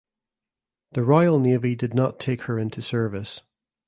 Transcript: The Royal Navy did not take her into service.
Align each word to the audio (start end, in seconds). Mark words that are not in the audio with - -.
The 0.93 1.03
Royal 1.03 1.37
Navy 1.37 1.75
did 1.75 1.93
not 1.93 2.19
take 2.19 2.41
her 2.45 2.57
into 2.57 2.81
service. 2.81 3.41